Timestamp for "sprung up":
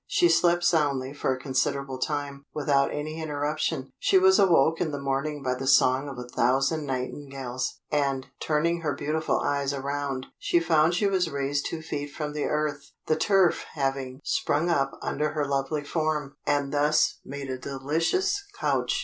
14.23-14.97